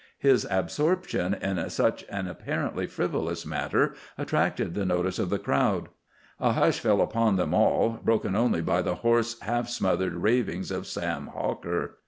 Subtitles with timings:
[0.17, 5.89] His absorption in such an apparently frivolous matter attracted the notice of the crowd.
[6.39, 10.87] A hush fell upon them all, broken only by the hoarse, half smothered ravings of
[10.87, 11.99] Sam Hawker.